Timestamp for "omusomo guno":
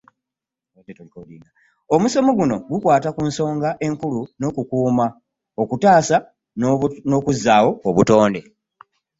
1.95-2.55